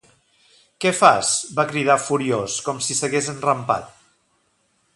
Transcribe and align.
Què 0.85 0.93
fas? 0.99 1.33
—va 1.49 1.65
cridar 1.73 1.99
furiós, 2.05 2.55
com 2.69 2.81
si 2.87 2.97
s'hagués 3.01 3.29
enrampat. 3.35 3.93